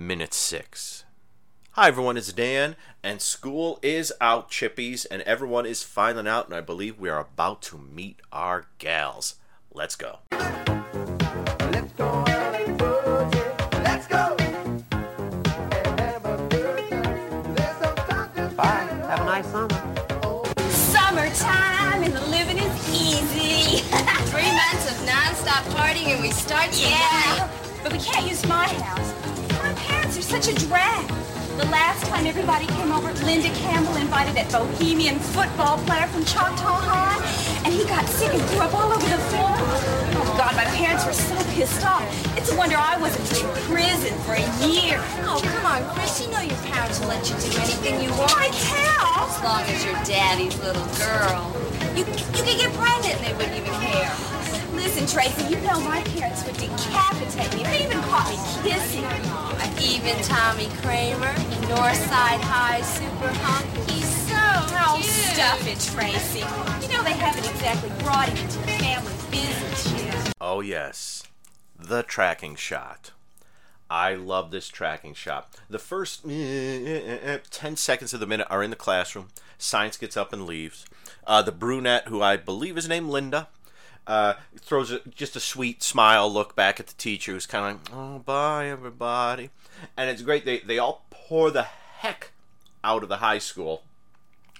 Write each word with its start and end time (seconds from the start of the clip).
Minute 0.00 0.32
6. 0.32 1.02
Hi 1.72 1.88
everyone, 1.88 2.16
it's 2.16 2.32
Dan, 2.32 2.76
and 3.02 3.20
school 3.20 3.80
is 3.82 4.12
out, 4.20 4.48
chippies, 4.48 5.04
and 5.10 5.22
everyone 5.22 5.66
is 5.66 5.82
filing 5.82 6.28
out, 6.28 6.46
and 6.46 6.54
I 6.54 6.60
believe 6.60 7.00
we 7.00 7.08
are 7.08 7.18
about 7.18 7.62
to 7.62 7.78
meet 7.78 8.20
our 8.30 8.66
gals. 8.78 9.34
Let's 9.74 9.96
go. 9.96 10.20
Let's 10.30 11.92
go. 11.94 12.24
Let's 13.82 14.06
go. 14.06 14.36
And 14.38 14.84
have 15.98 16.24
a 16.26 16.46
good 16.48 16.90
time. 16.90 17.54
Let's 17.56 17.80
go 17.80 17.92
talking. 18.06 18.54
Bye. 18.54 18.86
Have 19.08 19.20
a 19.20 19.24
nice 19.24 19.50
summer. 19.50 19.68
Summertime 20.70 22.04
and 22.04 22.14
the 22.14 22.24
living 22.28 22.58
is 22.58 22.88
easy. 22.88 23.82
Three 24.30 24.52
months 24.52 24.92
of 24.92 25.04
non-stop 25.04 25.64
partying 25.74 26.14
and 26.14 26.22
we 26.22 26.30
start 26.30 26.68
yeah, 26.80 27.50
but 27.82 27.92
we 27.92 27.98
can't 27.98 28.28
use 28.28 28.46
my 28.46 28.68
house. 28.68 29.37
My 30.30 30.38
parents 30.38 30.48
are 30.48 30.52
such 30.52 30.62
a 30.62 30.66
drag. 30.68 31.08
The 31.56 31.66
last 31.66 32.04
time 32.06 32.26
everybody 32.26 32.66
came 32.66 32.92
over, 32.92 33.12
Linda 33.24 33.48
Campbell 33.60 33.96
invited 33.96 34.36
that 34.36 34.50
bohemian 34.52 35.18
football 35.18 35.78
player 35.84 36.06
from 36.08 36.24
Choctaw 36.24 36.80
High, 36.84 37.18
and 37.64 37.72
he 37.72 37.84
got 37.84 38.06
sick 38.06 38.32
and 38.32 38.42
threw 38.50 38.60
up 38.60 38.74
all 38.74 38.92
over 38.92 39.08
the 39.08 39.22
floor. 39.32 39.56
Oh 40.20 40.34
God, 40.36 40.54
my 40.54 40.64
parents 40.76 41.06
were 41.06 41.12
so 41.12 41.36
pissed 41.54 41.84
off. 41.84 42.04
It's 42.36 42.52
a 42.52 42.56
wonder 42.56 42.76
I 42.76 42.98
wasn't 43.00 43.24
in 43.40 43.48
prison 43.66 44.14
for 44.22 44.34
a 44.34 44.46
year. 44.64 45.00
Oh, 45.24 45.40
come 45.42 45.66
on, 45.66 45.82
Chris. 45.94 46.20
You 46.20 46.30
know 46.30 46.40
your 46.40 46.60
parents 46.70 47.00
will 47.00 47.08
let 47.08 47.24
you 47.28 47.36
do 47.40 47.50
anything 47.58 48.00
you 48.02 48.10
want. 48.14 48.32
My 48.36 48.48
cow! 48.52 49.26
As 49.28 49.42
long 49.42 49.62
as 49.64 49.84
you're 49.84 49.98
daddy's 50.04 50.56
little 50.60 50.86
girl. 51.00 51.52
You, 51.96 52.04
you 52.04 52.42
could 52.44 52.58
get 52.58 52.72
pregnant 52.76 53.16
and 53.16 53.24
they 53.24 53.34
wouldn't 53.34 53.56
even 53.56 53.74
care. 53.80 54.37
Listen, 54.88 55.06
Tracy, 55.06 55.54
you 55.54 55.60
know 55.60 55.78
my 55.80 56.00
parents 56.16 56.46
would 56.46 56.56
decapitate 56.56 57.54
me. 57.54 57.62
They 57.62 57.84
even 57.84 58.00
caught 58.08 58.26
me 58.30 58.70
kissing. 58.70 59.04
Even 59.84 60.16
Tommy 60.22 60.68
Kramer, 60.80 61.34
Northside 61.68 62.40
High 62.40 62.80
super 62.80 63.28
hunk. 63.28 63.90
He's 63.90 64.08
so 64.26 64.34
Oh, 64.34 64.94
cute. 64.96 65.12
stuff 65.12 65.66
it, 65.66 65.78
Tracy. 65.92 66.38
You 66.80 66.90
know 66.96 67.04
they 67.04 67.12
haven't 67.12 67.46
exactly 67.50 67.90
brought 68.02 68.30
him 68.30 68.38
into 68.38 68.58
the 68.60 68.68
family 68.82 69.12
business 69.30 69.92
yet. 69.92 70.32
Oh, 70.40 70.62
yes, 70.62 71.22
the 71.78 72.02
tracking 72.02 72.56
shot. 72.56 73.10
I 73.90 74.14
love 74.14 74.50
this 74.50 74.68
tracking 74.70 75.12
shot. 75.12 75.54
The 75.68 75.78
first 75.78 76.24
eh, 76.24 76.30
eh, 76.30 77.02
eh, 77.04 77.18
eh 77.34 77.38
10 77.50 77.76
seconds 77.76 78.14
of 78.14 78.20
the 78.20 78.26
minute 78.26 78.46
are 78.48 78.62
in 78.62 78.70
the 78.70 78.76
classroom. 78.76 79.28
Science 79.58 79.98
gets 79.98 80.16
up 80.16 80.32
and 80.32 80.46
leaves. 80.46 80.86
Uh, 81.26 81.42
the 81.42 81.52
brunette, 81.52 82.08
who 82.08 82.22
I 82.22 82.38
believe 82.38 82.78
is 82.78 82.88
named 82.88 83.10
Linda, 83.10 83.48
uh, 84.08 84.34
throws 84.58 84.90
a, 84.90 85.00
just 85.14 85.36
a 85.36 85.40
sweet 85.40 85.82
smile 85.82 86.32
look 86.32 86.56
back 86.56 86.80
at 86.80 86.86
the 86.86 86.94
teacher, 86.94 87.32
who's 87.32 87.46
kind 87.46 87.76
of 87.76 87.92
like, 87.92 87.92
oh, 87.94 88.18
bye, 88.20 88.68
everybody. 88.68 89.50
And 89.96 90.10
it's 90.10 90.22
great. 90.22 90.44
They, 90.44 90.58
they 90.60 90.78
all 90.78 91.04
pour 91.10 91.50
the 91.50 91.62
heck 91.62 92.32
out 92.82 93.02
of 93.02 93.10
the 93.10 93.18
high 93.18 93.38
school. 93.38 93.82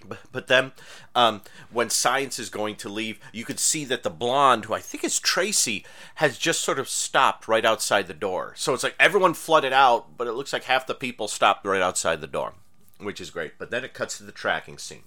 But, 0.07 0.19
but 0.31 0.47
then, 0.47 0.73
um, 1.15 1.41
when 1.73 1.91
science 1.91 2.39
is 2.39 2.51
going 2.51 2.77
to 2.77 2.89
leave, 2.89 3.19
you 3.33 3.45
could 3.45 3.59
see 3.59 3.85
that 3.87 4.05
the 4.05 4.11
blonde, 4.11 4.67
who 4.67 4.75
I 4.75 4.81
think 4.81 5.03
is 5.03 5.19
Tracy, 5.19 5.85
has 6.17 6.39
just 6.39 6.61
sort 6.61 6.79
of 6.79 6.89
stopped 6.89 7.49
right 7.49 7.65
outside 7.65 8.07
the 8.07 8.15
door. 8.15 8.53
So 8.57 8.75
it's 8.75 8.85
like 8.85 8.95
everyone 9.01 9.35
flooded 9.35 9.73
out, 9.73 10.17
but 10.17 10.29
it 10.29 10.35
looks 10.35 10.53
like 10.53 10.65
half 10.65 10.87
the 10.87 10.95
people 10.95 11.27
stopped 11.27 11.67
right 11.67 11.83
outside 11.83 12.21
the 12.21 12.27
door, 12.29 12.53
which 13.01 13.21
is 13.21 13.31
great. 13.31 13.59
But 13.59 13.71
then 13.71 13.83
it 13.83 13.95
cuts 13.95 14.19
to 14.19 14.25
the 14.25 14.31
tracking 14.31 14.79
scene. 14.79 15.03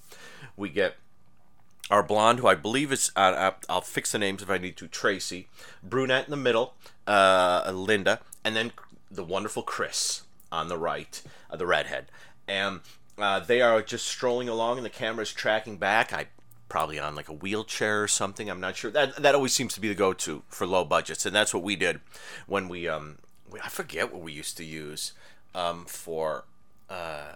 We 0.57 0.67
get 0.67 0.95
our 1.89 2.03
blonde, 2.03 2.39
who 2.39 2.47
I 2.47 2.55
believe 2.55 2.91
is, 2.91 3.11
uh, 3.15 3.19
uh, 3.19 3.51
I'll 3.69 3.81
fix 3.81 4.11
the 4.11 4.19
names 4.19 4.41
if 4.41 4.49
I 4.49 4.57
need 4.57 4.77
to, 4.77 4.87
Tracy, 4.87 5.47
brunette 5.83 6.25
in 6.25 6.31
the 6.31 6.37
middle, 6.37 6.75
uh, 7.07 7.69
Linda, 7.73 8.21
and 8.43 8.55
then 8.55 8.71
the 9.09 9.23
wonderful 9.23 9.63
Chris 9.63 10.23
on 10.51 10.67
the 10.67 10.77
right, 10.77 11.21
uh, 11.49 11.55
the 11.55 11.65
redhead. 11.65 12.05
And 12.47 12.81
uh, 13.17 13.39
they 13.39 13.61
are 13.61 13.81
just 13.81 14.07
strolling 14.07 14.49
along, 14.49 14.77
and 14.77 14.85
the 14.85 14.89
camera's 14.89 15.33
tracking 15.33 15.77
back. 15.77 16.13
I 16.13 16.27
probably 16.69 16.97
on 16.97 17.15
like 17.15 17.27
a 17.27 17.33
wheelchair 17.33 18.03
or 18.03 18.07
something. 18.07 18.49
I'm 18.49 18.61
not 18.61 18.77
sure. 18.77 18.91
That 18.91 19.17
that 19.17 19.35
always 19.35 19.53
seems 19.53 19.73
to 19.73 19.81
be 19.81 19.89
the 19.89 19.95
go-to 19.95 20.43
for 20.47 20.65
low 20.65 20.85
budgets, 20.85 21.25
and 21.25 21.35
that's 21.35 21.53
what 21.53 21.63
we 21.63 21.75
did 21.75 21.99
when 22.47 22.69
we 22.69 22.87
um 22.87 23.17
I 23.61 23.67
forget 23.67 24.11
what 24.11 24.21
we 24.21 24.31
used 24.31 24.55
to 24.57 24.63
use 24.63 25.11
um 25.53 25.85
for 25.85 26.45
uh 26.89 27.33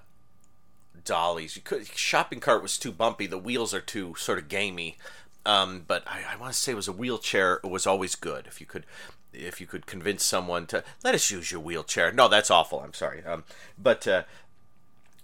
dollies. 1.05 1.55
You 1.55 1.61
could 1.61 1.87
shopping 1.87 2.39
cart 2.39 2.61
was 2.61 2.77
too 2.77 2.91
bumpy. 2.91 3.27
The 3.27 3.37
wheels 3.37 3.73
are 3.73 3.81
too 3.81 4.15
sort 4.17 4.39
of 4.39 4.49
gamey. 4.49 4.97
Um, 5.45 5.83
but 5.87 6.03
I, 6.07 6.23
I 6.33 6.35
want 6.37 6.53
to 6.53 6.59
say 6.59 6.71
it 6.71 6.75
was 6.75 6.87
a 6.87 6.93
wheelchair. 6.93 7.59
It 7.63 7.69
was 7.69 7.85
always 7.85 8.15
good 8.15 8.47
if 8.47 8.59
you 8.59 8.65
could 8.65 8.85
if 9.31 9.59
you 9.59 9.67
could 9.67 9.85
convince 9.85 10.23
someone 10.23 10.65
to 10.67 10.83
let 11.03 11.13
us 11.13 11.29
use 11.29 11.51
your 11.51 11.61
wheelchair. 11.61 12.11
No, 12.11 12.27
that's 12.27 12.49
awful. 12.49 12.79
I'm 12.79 12.93
sorry. 12.93 13.23
Um, 13.23 13.43
but 13.77 14.07
uh, 14.07 14.23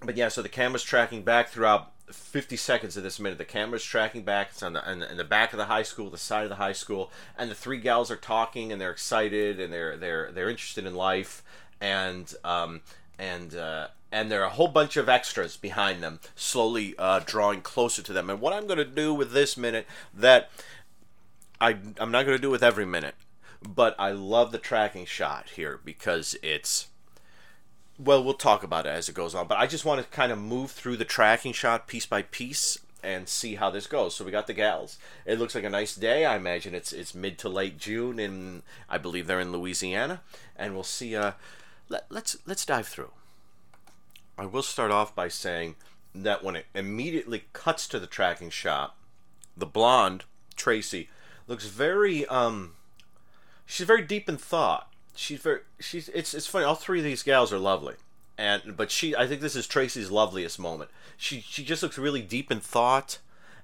but 0.01 0.15
yeah, 0.15 0.29
so 0.29 0.41
the 0.41 0.49
camera's 0.49 0.83
tracking 0.83 1.23
back 1.23 1.49
throughout 1.49 1.91
50 2.11 2.55
seconds 2.57 2.97
of 2.97 3.03
this 3.03 3.19
minute. 3.19 3.37
The 3.37 3.45
camera's 3.45 3.83
tracking 3.83 4.23
back. 4.23 4.49
It's 4.51 4.63
on 4.63 4.73
the, 4.73 5.11
in 5.11 5.17
the 5.17 5.23
back 5.23 5.53
of 5.53 5.57
the 5.57 5.65
high 5.65 5.83
school, 5.83 6.09
the 6.09 6.17
side 6.17 6.43
of 6.43 6.49
the 6.49 6.55
high 6.55 6.73
school, 6.73 7.11
and 7.37 7.49
the 7.49 7.55
three 7.55 7.79
gals 7.79 8.11
are 8.11 8.17
talking 8.17 8.71
and 8.71 8.81
they're 8.81 8.91
excited 8.91 9.59
and 9.59 9.71
they're 9.71 9.97
they're 9.97 10.31
they're 10.31 10.49
interested 10.49 10.85
in 10.85 10.95
life 10.95 11.43
and 11.79 12.35
um 12.43 12.81
and 13.21 13.53
uh, 13.55 13.87
and 14.11 14.29
there 14.29 14.41
are 14.41 14.47
a 14.47 14.49
whole 14.49 14.67
bunch 14.67 14.97
of 14.97 15.07
extras 15.07 15.55
behind 15.55 16.01
them, 16.01 16.19
slowly 16.35 16.95
uh, 16.97 17.21
drawing 17.23 17.61
closer 17.61 18.01
to 18.01 18.11
them. 18.11 18.29
And 18.29 18.41
what 18.41 18.51
I'm 18.51 18.65
going 18.65 18.79
to 18.79 18.85
do 18.85 19.13
with 19.13 19.31
this 19.31 19.55
minute 19.55 19.85
that 20.13 20.49
I 21.61 21.77
I'm 21.99 22.11
not 22.11 22.25
going 22.25 22.37
to 22.37 22.41
do 22.41 22.49
with 22.49 22.63
every 22.63 22.85
minute, 22.85 23.15
but 23.61 23.95
I 23.99 24.11
love 24.11 24.51
the 24.51 24.57
tracking 24.57 25.05
shot 25.05 25.51
here 25.51 25.79
because 25.85 26.35
it's 26.41 26.87
well, 27.99 28.23
we'll 28.23 28.33
talk 28.33 28.63
about 28.63 28.87
it 28.87 28.89
as 28.89 29.07
it 29.07 29.13
goes 29.13 29.35
on, 29.35 29.47
but 29.47 29.59
I 29.59 29.67
just 29.67 29.85
want 29.85 30.01
to 30.01 30.07
kind 30.09 30.31
of 30.31 30.39
move 30.39 30.71
through 30.71 30.97
the 30.97 31.05
tracking 31.05 31.53
shot 31.53 31.87
piece 31.87 32.07
by 32.07 32.23
piece 32.23 32.79
and 33.03 33.29
see 33.29 33.55
how 33.55 33.69
this 33.69 33.85
goes. 33.85 34.15
So 34.15 34.25
we 34.25 34.31
got 34.31 34.47
the 34.47 34.53
gals. 34.53 34.97
It 35.25 35.37
looks 35.37 35.53
like 35.53 35.63
a 35.63 35.69
nice 35.69 35.95
day. 35.95 36.25
I 36.25 36.35
imagine 36.35 36.73
it's 36.73 36.91
it's 36.91 37.13
mid 37.13 37.37
to 37.39 37.49
late 37.49 37.77
June, 37.77 38.17
and 38.17 38.63
I 38.89 38.97
believe 38.97 39.27
they're 39.27 39.39
in 39.39 39.51
Louisiana, 39.51 40.21
and 40.55 40.73
we'll 40.73 40.83
see. 40.83 41.15
Uh, 41.15 41.33
let, 41.91 42.05
let's 42.09 42.37
let's 42.45 42.65
dive 42.65 42.87
through. 42.87 43.11
I 44.37 44.45
will 44.45 44.63
start 44.63 44.91
off 44.91 45.13
by 45.13 45.27
saying 45.27 45.75
that 46.15 46.43
when 46.43 46.55
it 46.55 46.65
immediately 46.73 47.43
cuts 47.53 47.87
to 47.89 47.99
the 47.99 48.07
tracking 48.07 48.49
shot, 48.49 48.95
the 49.55 49.65
blonde 49.65 50.23
Tracy 50.55 51.09
looks 51.47 51.67
very 51.67 52.25
um 52.27 52.73
she's 53.65 53.85
very 53.85 54.01
deep 54.01 54.29
in 54.29 54.37
thought. 54.37 54.91
She's 55.15 55.41
very 55.41 55.59
she's 55.79 56.09
it's 56.09 56.33
it's 56.33 56.47
funny. 56.47 56.65
All 56.65 56.75
three 56.75 56.99
of 56.99 57.05
these 57.05 57.23
gals 57.23 57.51
are 57.51 57.59
lovely, 57.59 57.95
and 58.37 58.75
but 58.77 58.89
she 58.89 59.15
I 59.15 59.27
think 59.27 59.41
this 59.41 59.55
is 59.55 59.67
Tracy's 59.67 60.09
loveliest 60.09 60.59
moment. 60.59 60.89
She 61.17 61.41
she 61.41 61.63
just 61.63 61.83
looks 61.83 61.97
really 61.97 62.21
deep 62.21 62.51
in 62.51 62.61
thought. 62.61 63.19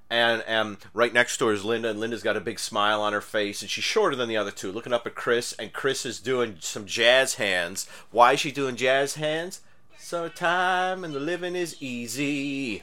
And 0.10 0.42
and 0.48 0.78
right 0.94 1.12
next 1.12 1.38
to 1.38 1.48
her 1.48 1.54
is 1.54 1.66
Linda, 1.66 1.90
and 1.90 2.00
Linda's 2.00 2.24
got 2.24 2.38
a 2.38 2.42
big 2.42 2.60
smile 2.60 3.02
on 3.02 3.14
her 3.14 3.22
face, 3.22 3.62
and 3.62 3.70
she's 3.70 3.84
shorter 3.84 4.16
than 4.16 4.30
the 4.30 4.38
other 4.38 4.52
two. 4.52 4.72
Looking 4.72 4.94
up 4.94 5.06
at 5.06 5.16
Chris, 5.16 5.54
and 5.54 5.74
Chris 5.74 6.06
is 6.06 6.20
doing 6.20 6.58
some 6.62 6.86
jazz 6.86 7.36
hands. 7.36 7.88
Why 8.12 8.34
is 8.34 8.40
she 8.40 8.52
doing 8.52 8.78
jazz 8.78 9.16
hands? 9.16 9.62
Summertime 9.98 11.04
and 11.04 11.14
the 11.14 11.20
living 11.20 11.56
is 11.56 11.76
easy. 11.82 12.82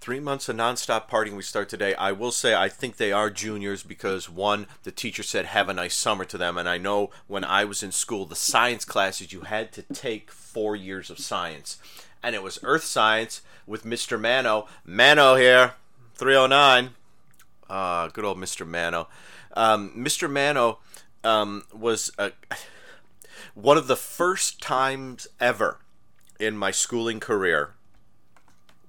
Three 0.00 0.20
months 0.20 0.48
of 0.48 0.56
nonstop 0.56 1.08
partying 1.08 1.36
we 1.36 1.42
start 1.42 1.68
today. 1.68 1.94
I 1.94 2.12
will 2.12 2.30
say 2.30 2.54
I 2.54 2.68
think 2.68 2.96
they 2.96 3.10
are 3.12 3.28
juniors 3.28 3.82
because 3.82 4.30
one, 4.30 4.68
the 4.84 4.92
teacher 4.92 5.22
said 5.24 5.46
have 5.46 5.68
a 5.68 5.74
nice 5.74 5.94
summer 5.94 6.24
to 6.24 6.38
them, 6.38 6.56
and 6.56 6.68
I 6.68 6.78
know 6.78 7.10
when 7.26 7.44
I 7.44 7.64
was 7.64 7.82
in 7.82 7.92
school, 7.92 8.24
the 8.24 8.36
science 8.36 8.84
classes 8.84 9.32
you 9.32 9.42
had 9.42 9.72
to 9.72 9.82
take 9.82 10.30
four 10.30 10.76
years 10.76 11.10
of 11.10 11.18
science, 11.18 11.78
and 12.26 12.34
it 12.34 12.42
was 12.42 12.58
earth 12.64 12.82
science 12.82 13.40
with 13.68 13.84
Mr. 13.84 14.20
Mano. 14.20 14.66
Mano 14.84 15.36
here, 15.36 15.74
309. 16.16 16.90
Ah, 17.70 18.08
good 18.12 18.24
old 18.24 18.36
Mr. 18.36 18.66
Mano. 18.66 19.06
Um, 19.52 19.92
Mr. 19.96 20.28
Mano 20.28 20.80
um, 21.22 21.62
was 21.72 22.10
a, 22.18 22.32
one 23.54 23.76
of 23.76 23.86
the 23.86 23.94
first 23.94 24.60
times 24.60 25.28
ever 25.38 25.78
in 26.40 26.56
my 26.56 26.72
schooling 26.72 27.20
career 27.20 27.74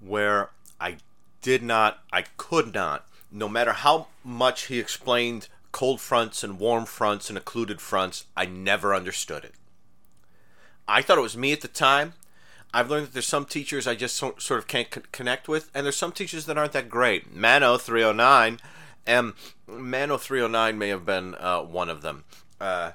where 0.02 0.50
I 0.82 0.98
did 1.44 1.62
not, 1.62 2.00
I 2.12 2.24
could 2.38 2.74
not, 2.74 3.08
no 3.32 3.48
matter 3.48 3.74
how 3.74 4.08
much 4.24 4.66
he 4.66 4.80
explained 4.80 5.48
cold 5.72 6.02
fronts 6.02 6.44
and 6.44 6.58
warm 6.58 6.88
fronts 6.88 7.30
and 7.30 7.38
occluded 7.38 7.82
fronts. 7.82 8.26
I 8.36 8.48
never 8.48 8.96
understood 8.96 9.44
it. 9.44 9.54
I 10.88 11.04
thought 11.04 11.20
it 11.20 11.22
was 11.22 11.38
me 11.38 11.54
at 11.54 11.62
the 11.62 11.68
time. 11.68 12.14
I've 12.74 12.90
learned 12.90 13.08
that 13.08 13.14
there's 13.14 13.28
some 13.28 13.46
teachers 13.46 13.88
I 13.88 13.96
just 13.96 14.16
so, 14.16 14.36
sort 14.38 14.60
of 14.60 14.68
can't 14.68 15.12
connect 15.12 15.48
with, 15.48 15.72
and 15.74 15.86
there's 15.86 15.98
some 15.98 16.12
teachers 16.12 16.46
that 16.46 16.58
aren't 16.58 16.74
that 16.74 16.90
great. 16.90 17.34
Mano 17.34 17.78
309, 17.78 18.60
and 19.06 19.34
Mano 19.68 20.18
309 20.18 20.78
may 20.78 20.90
have 20.90 21.06
been 21.06 21.36
uh, 21.36 21.62
one 21.62 21.90
of 21.90 22.02
them. 22.02 22.26
Uh, 22.60 22.92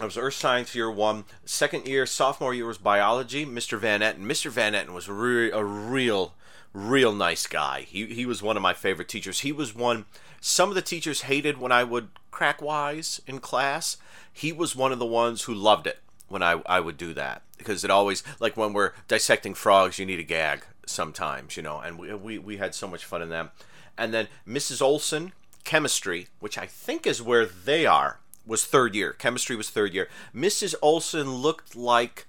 I 0.00 0.04
was 0.04 0.16
Earth 0.16 0.34
Science 0.34 0.74
year 0.74 0.90
one, 0.90 1.24
second 1.44 1.88
year, 1.88 2.06
sophomore 2.06 2.54
year 2.54 2.66
was 2.66 2.78
biology. 2.78 3.44
Mr. 3.44 3.78
Van 3.78 4.00
Etten. 4.00 4.20
Mr. 4.20 4.50
Van 4.50 4.74
Etten 4.74 4.92
was 4.92 5.08
re- 5.08 5.50
a 5.50 5.64
real, 5.64 6.34
real 6.72 7.12
nice 7.12 7.46
guy. 7.46 7.80
He 7.80 8.06
he 8.06 8.26
was 8.26 8.42
one 8.42 8.56
of 8.56 8.62
my 8.62 8.74
favorite 8.74 9.08
teachers. 9.08 9.40
He 9.40 9.50
was 9.50 9.74
one. 9.74 10.04
Some 10.40 10.68
of 10.68 10.76
the 10.76 10.82
teachers 10.82 11.22
hated 11.22 11.58
when 11.58 11.72
I 11.72 11.82
would 11.82 12.10
crack 12.30 12.62
wise 12.62 13.20
in 13.26 13.40
class. 13.40 13.96
He 14.32 14.52
was 14.52 14.76
one 14.76 14.92
of 14.92 15.00
the 15.00 15.06
ones 15.06 15.42
who 15.42 15.54
loved 15.54 15.88
it 15.88 15.98
when 16.28 16.44
I 16.44 16.62
I 16.66 16.78
would 16.78 16.96
do 16.96 17.12
that 17.14 17.42
because 17.58 17.84
it 17.84 17.90
always 17.90 18.22
like 18.40 18.56
when 18.56 18.72
we're 18.72 18.92
dissecting 19.08 19.54
frogs, 19.54 19.98
you 19.98 20.06
need 20.06 20.18
a 20.18 20.24
gag 20.24 20.64
sometimes, 20.86 21.56
you 21.56 21.62
know. 21.62 21.80
And 21.80 21.98
we 21.98 22.14
we, 22.14 22.38
we 22.38 22.56
had 22.56 22.74
so 22.74 22.88
much 22.88 23.04
fun 23.04 23.22
in 23.22 23.28
them. 23.28 23.50
And 23.96 24.14
then 24.14 24.28
Mrs. 24.46 24.80
Olson, 24.80 25.32
chemistry, 25.64 26.28
which 26.40 26.56
I 26.56 26.66
think 26.66 27.06
is 27.06 27.20
where 27.20 27.44
they 27.44 27.84
are 27.84 28.20
was 28.46 28.64
third 28.64 28.94
year. 28.94 29.12
Chemistry 29.12 29.56
was 29.56 29.70
third 29.70 29.92
year. 29.92 30.08
Mrs. 30.34 30.74
Olson 30.80 31.34
looked 31.34 31.76
like 31.76 32.26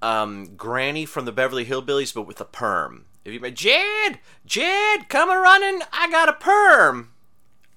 um, 0.00 0.56
Granny 0.56 1.06
from 1.06 1.24
the 1.24 1.32
Beverly 1.32 1.64
Hillbillies, 1.64 2.12
but 2.12 2.26
with 2.26 2.40
a 2.40 2.44
perm. 2.44 3.04
If 3.24 3.32
you 3.32 3.40
met 3.40 3.54
Jed, 3.54 4.18
Jed, 4.44 5.08
come 5.08 5.30
a 5.30 5.36
running, 5.38 5.80
I 5.92 6.10
got 6.10 6.28
a 6.28 6.32
perm. 6.32 7.12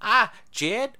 Ah, 0.01 0.33
Jed, 0.51 0.97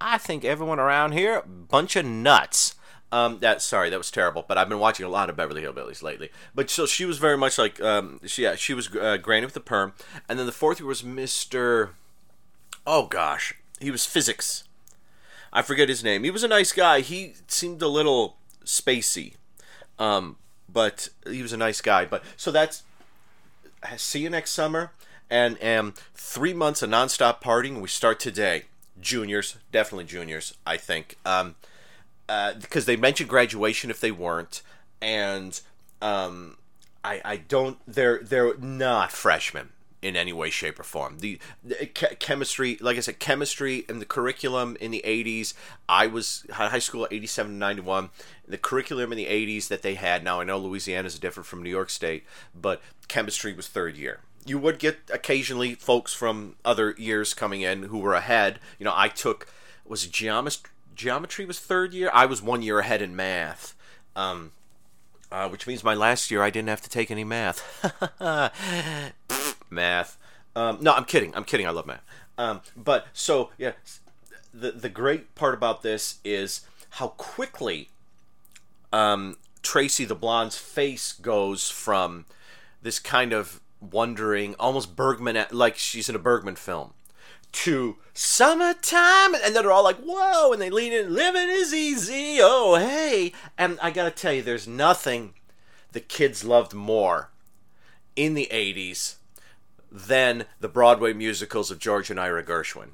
I 0.00 0.18
think 0.18 0.44
everyone 0.44 0.80
around 0.80 1.12
here 1.12 1.42
bunch 1.42 1.94
of 1.94 2.04
nuts. 2.04 2.74
Um, 3.12 3.38
that 3.38 3.62
sorry, 3.62 3.88
that 3.90 3.98
was 3.98 4.10
terrible. 4.10 4.44
But 4.46 4.58
I've 4.58 4.68
been 4.68 4.78
watching 4.80 5.06
a 5.06 5.08
lot 5.08 5.30
of 5.30 5.36
Beverly 5.36 5.62
Hillbillies 5.62 6.02
lately. 6.02 6.30
But 6.54 6.70
so 6.70 6.86
she 6.86 7.04
was 7.04 7.18
very 7.18 7.38
much 7.38 7.56
like 7.58 7.80
um, 7.80 8.20
she 8.26 8.42
yeah 8.42 8.56
she 8.56 8.74
was 8.74 8.94
uh, 8.94 9.16
Granny 9.16 9.46
with 9.46 9.54
the 9.54 9.60
perm, 9.60 9.92
and 10.28 10.38
then 10.38 10.46
the 10.46 10.52
fourth 10.52 10.80
year 10.80 10.88
was 10.88 11.04
Mister. 11.04 11.90
Oh 12.86 13.06
gosh, 13.06 13.54
he 13.80 13.90
was 13.90 14.04
physics. 14.04 14.64
I 15.52 15.62
forget 15.62 15.88
his 15.88 16.04
name. 16.04 16.24
He 16.24 16.30
was 16.30 16.42
a 16.42 16.48
nice 16.48 16.72
guy. 16.72 17.00
He 17.00 17.34
seemed 17.46 17.80
a 17.80 17.88
little 17.88 18.36
spacey, 18.64 19.34
um, 19.98 20.36
but 20.68 21.08
he 21.26 21.42
was 21.42 21.52
a 21.52 21.56
nice 21.56 21.80
guy. 21.80 22.04
But 22.04 22.24
so 22.36 22.50
that's 22.50 22.82
see 23.96 24.20
you 24.20 24.30
next 24.30 24.50
summer, 24.50 24.90
and 25.30 25.62
um, 25.62 25.94
three 26.14 26.52
months 26.52 26.82
of 26.82 26.90
nonstop 26.90 27.40
partying. 27.40 27.80
We 27.80 27.88
start 27.88 28.18
today. 28.20 28.64
Juniors, 28.98 29.56
definitely 29.72 30.06
juniors. 30.06 30.54
I 30.66 30.78
think 30.78 31.18
um, 31.24 31.54
uh, 32.28 32.54
because 32.54 32.86
they 32.86 32.96
mentioned 32.96 33.28
graduation 33.28 33.90
if 33.90 34.00
they 34.00 34.10
weren't, 34.10 34.62
and 35.00 35.60
um, 36.02 36.56
I 37.04 37.20
I 37.24 37.36
don't. 37.36 37.78
They're 37.86 38.18
they're 38.18 38.56
not 38.58 39.12
freshmen 39.12 39.70
in 40.02 40.14
any 40.14 40.32
way, 40.32 40.50
shape, 40.50 40.78
or 40.78 40.84
form. 40.84 41.18
The, 41.18 41.38
the 41.64 41.86
che- 41.86 42.16
chemistry, 42.18 42.78
like 42.80 42.96
I 42.96 43.00
said, 43.00 43.18
chemistry 43.18 43.84
and 43.88 44.00
the 44.00 44.06
curriculum 44.06 44.76
in 44.80 44.90
the 44.90 45.02
80s. 45.04 45.54
I 45.88 46.06
was 46.06 46.46
high 46.52 46.78
school 46.78 47.08
87 47.10 47.52
to 47.52 47.58
91. 47.58 48.10
The 48.46 48.58
curriculum 48.58 49.10
in 49.10 49.18
the 49.18 49.26
80s 49.26 49.68
that 49.68 49.82
they 49.82 49.94
had. 49.94 50.22
Now 50.22 50.40
I 50.40 50.44
know 50.44 50.58
Louisiana 50.58 51.06
is 51.06 51.18
different 51.18 51.46
from 51.46 51.62
New 51.62 51.70
York 51.70 51.90
State, 51.90 52.24
but 52.54 52.80
chemistry 53.08 53.52
was 53.52 53.66
third 53.66 53.96
year. 53.96 54.20
You 54.44 54.58
would 54.58 54.78
get 54.78 54.98
occasionally 55.12 55.74
folks 55.74 56.14
from 56.14 56.54
other 56.64 56.94
years 56.98 57.34
coming 57.34 57.62
in 57.62 57.84
who 57.84 57.98
were 57.98 58.14
ahead. 58.14 58.60
You 58.78 58.84
know, 58.84 58.94
I 58.94 59.08
took 59.08 59.48
was 59.84 60.06
geometry. 60.06 60.70
Geometry 60.96 61.44
was 61.44 61.60
third 61.60 61.92
year. 61.94 62.10
I 62.12 62.26
was 62.26 62.42
one 62.42 62.62
year 62.62 62.80
ahead 62.80 63.02
in 63.02 63.14
math. 63.14 63.74
Um, 64.16 64.52
uh, 65.30 65.48
which 65.48 65.66
means 65.66 65.84
my 65.84 65.94
last 65.94 66.30
year 66.30 66.42
I 66.42 66.50
didn't 66.50 66.68
have 66.68 66.80
to 66.82 66.90
take 66.90 67.10
any 67.10 67.24
math. 67.24 67.62
math. 69.70 70.18
Um, 70.54 70.78
no, 70.80 70.92
I'm 70.92 71.04
kidding. 71.04 71.34
I'm 71.34 71.44
kidding. 71.44 71.66
I 71.66 71.70
love 71.70 71.86
math. 71.86 72.02
Um, 72.38 72.60
but 72.76 73.06
so 73.12 73.50
yeah, 73.58 73.72
the 74.52 74.72
the 74.72 74.88
great 74.88 75.34
part 75.34 75.54
about 75.54 75.82
this 75.82 76.18
is 76.24 76.62
how 76.90 77.08
quickly 77.08 77.90
um, 78.92 79.36
Tracy 79.62 80.04
the 80.04 80.14
blonde's 80.14 80.56
face 80.56 81.12
goes 81.12 81.68
from 81.70 82.24
this 82.82 82.98
kind 82.98 83.32
of 83.32 83.60
wondering, 83.80 84.54
almost 84.58 84.96
Bergman, 84.96 85.44
like 85.50 85.76
she's 85.76 86.08
in 86.08 86.14
a 86.14 86.20
Bergman 86.20 86.56
film, 86.56 86.94
to 87.56 87.96
summertime, 88.12 89.34
and 89.34 89.54
then 89.54 89.62
they're 89.62 89.72
all 89.72 89.84
like, 89.84 89.98
"Whoa!" 89.98 90.52
and 90.52 90.60
they 90.60 90.70
lean 90.70 90.92
in, 90.92 91.14
"Living 91.14 91.48
is 91.48 91.72
easy." 91.72 92.38
Oh, 92.40 92.76
hey! 92.76 93.32
And 93.56 93.78
I 93.80 93.90
gotta 93.90 94.10
tell 94.10 94.32
you, 94.32 94.42
there's 94.42 94.68
nothing 94.68 95.34
the 95.92 96.00
kids 96.00 96.44
loved 96.44 96.74
more 96.74 97.30
in 98.14 98.34
the 98.34 98.48
'80s 98.50 99.16
than 99.90 100.44
the 100.60 100.68
Broadway 100.68 101.14
musicals 101.14 101.70
of 101.70 101.78
George 101.78 102.10
and 102.10 102.20
Ira 102.20 102.44
Gershwin. 102.44 102.90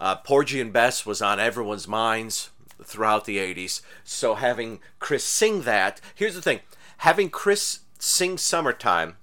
Uh, 0.00 0.16
Porgy 0.16 0.60
and 0.60 0.72
Bess 0.72 1.04
was 1.04 1.20
on 1.20 1.38
everyone's 1.38 1.86
minds 1.86 2.50
throughout 2.82 3.24
the 3.24 3.38
80s. 3.38 3.80
So 4.04 4.34
having 4.34 4.80
Chris 4.98 5.24
sing 5.24 5.62
that, 5.62 6.00
here's 6.14 6.34
the 6.34 6.42
thing 6.42 6.60
having 6.98 7.28
Chris 7.28 7.80
sing 7.98 8.38
Summertime 8.38 9.16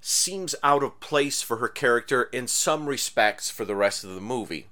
seems 0.00 0.54
out 0.62 0.82
of 0.82 1.00
place 1.00 1.42
for 1.42 1.58
her 1.58 1.68
character 1.68 2.24
in 2.24 2.48
some 2.48 2.86
respects 2.86 3.50
for 3.50 3.64
the 3.64 3.76
rest 3.76 4.04
of 4.04 4.14
the 4.14 4.20
movie. 4.20 4.66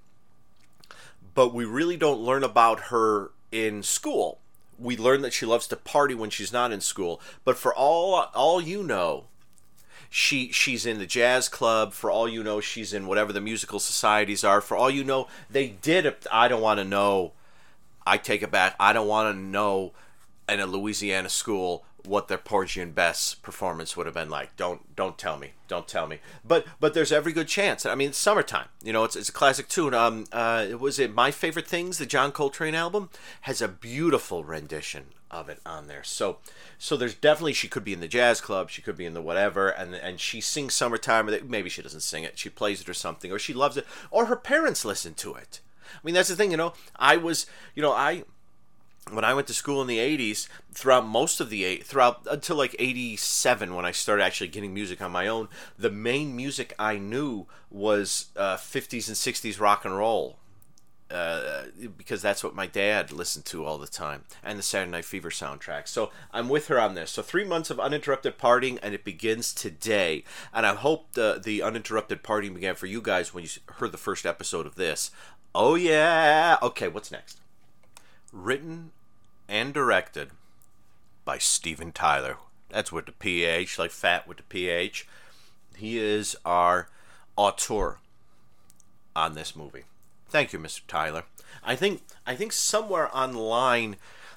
But 1.35 1.55
we 1.55 1.65
really 1.65 1.97
don't 1.97 2.21
learn 2.21 2.43
about 2.43 2.85
her 2.85 3.31
in 3.53 3.83
school. 3.83 4.39
We 4.79 4.97
learn 4.97 5.23
that 5.23 5.33
she 5.33 5.47
loves 5.47 5.67
to 5.69 5.77
party 5.77 6.15
when 6.15 6.31
she's 6.31 6.53
not 6.53 6.73
in 6.73 6.81
school. 6.81 7.21
But 7.45 7.57
for 7.57 7.75
all 7.75 8.15
all 8.35 8.61
you 8.61 8.83
know, 8.83 9.25
she 10.11 10.51
she's 10.51 10.87
in 10.87 10.99
the 10.99 11.07
jazz 11.07 11.49
club 11.49 11.93
for 11.93 12.11
all 12.11 12.29
you 12.29 12.43
know 12.43 12.61
she's 12.61 12.93
in 12.93 13.07
whatever 13.07 13.33
the 13.33 13.41
musical 13.41 13.79
societies 13.79 14.43
are 14.43 14.61
for 14.61 14.77
all 14.77 14.91
you 14.91 15.05
know 15.05 15.29
they 15.51 15.69
did 15.69 16.07
it 16.07 16.27
i 16.33 16.49
don't 16.49 16.63
want 16.63 16.79
to 16.79 16.85
know 16.85 17.33
i 18.07 18.17
take 18.17 18.43
it 18.43 18.51
back 18.51 18.75
i 18.81 18.93
don't 18.93 19.07
want 19.07 19.35
to 19.35 19.39
know 19.39 19.93
in 20.49 20.61
a 20.61 20.67
louisiana 20.67 21.29
school 21.29 21.85
what 22.05 22.29
their 22.29 22.39
porgy 22.39 22.81
and 22.81 22.95
bess 22.95 23.35
performance 23.35 23.97
would 23.97 24.07
have 24.07 24.15
been 24.15 24.31
like. 24.31 24.57
Don't 24.57 24.95
don't 24.95 25.19
tell 25.19 25.39
me. 25.39 25.53
Don't 25.67 25.89
tell 25.89 26.07
me. 26.07 26.21
But 26.45 26.67
but 26.81 26.95
there's 26.95 27.13
every 27.13 27.33
good 27.33 27.49
chance. 27.49 27.85
I 27.85 27.95
mean 27.95 28.11
it's 28.11 28.19
summertime. 28.19 28.69
You 28.83 28.93
know 28.93 29.05
it's, 29.05 29.17
it's 29.17 29.29
a 29.29 29.33
classic 29.33 29.69
tune. 29.69 29.95
Um 29.95 30.25
uh 30.33 30.69
was 30.79 30.99
it 30.99 31.15
my 31.15 31.31
favorite 31.31 31.67
things 31.67 31.99
the 31.99 32.07
john 32.07 32.33
coltrane 32.33 32.75
album? 32.75 33.11
Has 33.43 33.61
a 33.61 33.69
beautiful 33.69 34.45
rendition 34.45 35.07
of 35.31 35.49
it 35.49 35.61
on 35.67 35.89
there. 35.89 36.05
So 36.05 36.39
so 36.79 36.97
there's 36.97 37.15
definitely 37.15 37.53
she 37.53 37.69
could 37.69 37.85
be 37.85 37.93
in 37.93 38.01
the 38.01 38.09
jazz 38.09 38.41
club 38.41 38.71
she 38.71 38.83
could 38.83 38.97
be 38.97 39.07
in 39.07 39.15
the 39.15 39.23
whatever 39.23 39.69
and 39.69 39.95
and 39.95 40.21
she 40.21 40.41
sings 40.41 40.75
summertime 40.75 41.29
or 41.29 41.39
maybe 41.43 41.69
she 41.69 41.83
doesn't 41.83 42.01
sing 42.01 42.25
it. 42.25 42.39
She 42.39 42.49
plays 42.49 42.81
it 42.81 42.89
or 42.89 42.95
something 42.95 43.33
or 43.33 43.39
she 43.39 43.55
loves 43.55 43.77
it 43.77 43.87
or 44.11 44.27
her 44.27 44.37
parents 44.37 44.85
listen 44.85 45.15
to 45.15 45.35
it. 45.35 45.61
I 45.93 45.99
mean 46.05 46.15
that's 46.15 46.29
the 46.29 46.37
thing 46.37 46.51
you 46.51 46.57
know. 46.57 46.75
I 46.97 47.17
was 47.17 47.47
you 47.75 47.83
know 47.83 47.93
i 47.93 48.25
when 49.13 49.25
I 49.25 49.35
went 49.35 49.47
to 49.49 49.55
school 49.55 49.81
in 49.81 49.89
the 49.89 49.99
80s, 49.99 50.49
throughout 50.73 51.07
most 51.07 51.41
of 51.41 51.51
the 51.51 51.65
eight, 51.65 51.85
throughout 51.85 52.27
until 52.31 52.57
like 52.57 52.77
87 52.79 53.75
when 53.75 53.85
I 53.85 53.91
started 53.91 54.23
actually 54.25 54.49
getting 54.49 54.75
music 54.75 55.01
on 55.03 55.13
my 55.13 55.27
own, 55.27 55.49
the 55.79 55.91
main 55.91 56.35
music 56.37 56.75
I 56.79 56.99
knew 56.99 57.47
was 57.71 58.27
uh, 58.37 58.57
50s 58.57 59.09
and 59.09 59.17
60s 59.17 59.61
rock 59.61 59.85
and 59.85 59.97
roll. 59.97 60.39
Uh, 61.11 61.63
because 61.97 62.21
that's 62.21 62.45
what 62.45 62.55
my 62.55 62.67
dad 62.67 63.11
listened 63.11 63.47
to 63.47 63.65
all 63.65 63.79
the 63.79 63.87
time, 63.87 64.25
and 64.45 64.59
the 64.59 64.63
Saturday 64.63 64.91
Night 64.91 65.07
Fever 65.07 65.31
soundtrack. 65.31 65.89
So 65.89 66.11
I'm 66.35 66.51
with 66.51 66.69
her 66.69 66.79
on 66.79 66.95
this. 66.95 67.13
So 67.13 67.23
three 67.23 67.45
months 67.45 67.71
of 67.71 67.81
uninterrupted 67.81 68.37
partying, 68.37 68.79
and 68.83 68.95
it 68.95 69.05
begins 69.05 69.55
today. 69.55 70.23
And 70.53 70.67
I 70.67 70.75
hope 70.75 71.15
the 71.15 71.41
the 71.43 71.63
uninterrupted 71.63 72.23
partying 72.23 72.53
began 72.53 72.75
for 72.75 72.85
you 72.85 73.01
guys 73.01 73.33
when 73.33 73.43
you 73.43 73.49
heard 73.77 73.93
the 73.93 73.97
first 73.97 74.27
episode 74.27 74.67
of 74.67 74.75
this. 74.75 75.11
Oh 75.55 75.77
yeah. 75.77 76.59
Okay, 76.63 76.89
what's 76.89 77.11
next? 77.11 77.41
Written 78.31 78.91
and 79.49 79.73
directed 79.73 80.31
by 81.25 81.39
Stephen 81.39 81.93
Tyler. 81.93 82.37
That's 82.69 82.93
with 82.93 83.07
the 83.07 83.13
PH, 83.13 83.79
like 83.79 83.91
fat 83.91 84.29
with 84.29 84.37
the 84.39 84.43
PH. 84.45 85.07
He 85.77 85.99
is 85.99 86.37
our 86.45 86.89
auteur 87.37 87.99
on 89.17 89.35
this 89.35 89.57
movie. 89.57 89.85
Thank 90.29 90.53
you, 90.53 90.59
Mr. 90.59 90.83
Tyler. 90.87 91.25
I 91.65 91.77
think 91.77 92.03
I 92.27 92.35
think 92.35 92.53
somewhere 92.53 93.15
online 93.17 93.97